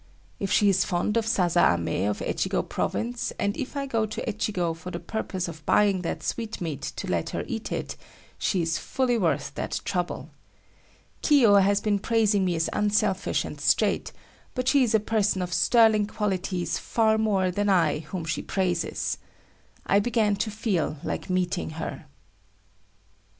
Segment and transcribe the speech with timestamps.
[0.39, 4.27] If she is fond of sasa ame of Echigo province, and if I go to
[4.27, 7.95] Echigo for the purpose of buying that sweetmeat to let her eat it,
[8.39, 10.31] she is fully worth that trouble.
[11.21, 14.11] Kiyo has been praising me as unselfish and straight,
[14.55, 19.19] but she is a person of sterling qualities far more than I whom she praises.
[19.85, 22.07] I began to feel like meeting her.